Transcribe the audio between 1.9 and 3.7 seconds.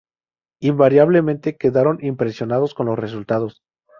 impresionados con los resultados.